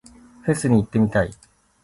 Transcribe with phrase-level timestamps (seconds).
[0.41, 1.29] フェスに行ってみたい。